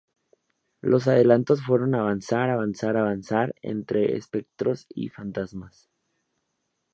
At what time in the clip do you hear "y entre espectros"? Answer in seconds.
3.61-4.87